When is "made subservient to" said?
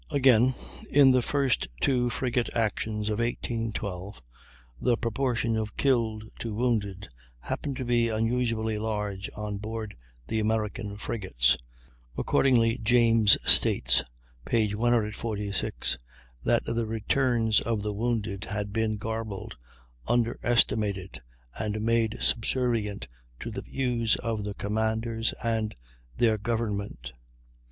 21.79-23.51